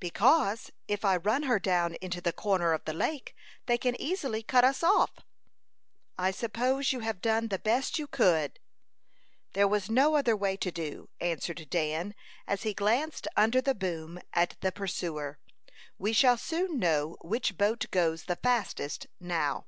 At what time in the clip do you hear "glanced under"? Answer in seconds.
12.72-13.60